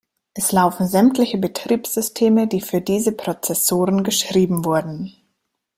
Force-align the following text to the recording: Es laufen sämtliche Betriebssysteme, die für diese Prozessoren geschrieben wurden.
Es 0.33 0.51
laufen 0.51 0.87
sämtliche 0.87 1.37
Betriebssysteme, 1.37 2.47
die 2.47 2.61
für 2.61 2.81
diese 2.81 3.11
Prozessoren 3.11 4.03
geschrieben 4.03 4.65
wurden. 4.65 5.13